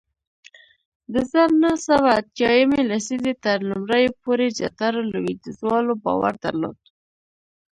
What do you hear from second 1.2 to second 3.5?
زر نه سوه اتیا یمې لسیزې